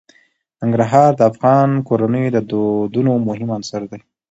ننګرهار 0.61 1.11
د 1.15 1.21
افغان 1.31 1.69
کورنیو 1.87 2.33
د 2.35 2.37
دودونو 2.51 3.13
مهم 3.27 3.49
عنصر 3.57 3.81
دی. 3.91 3.99